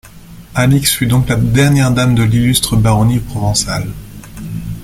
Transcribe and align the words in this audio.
Alix 0.55 0.93
fut 0.95 1.05
donc 1.05 1.29
la 1.29 1.35
dernière 1.35 1.91
Dame 1.91 2.15
de 2.15 2.23
l’illustre 2.23 2.75
baronnie 2.75 3.19
provençale. 3.19 3.87